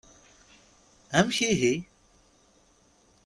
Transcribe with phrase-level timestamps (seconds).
[1.17, 1.75] Amek ihi?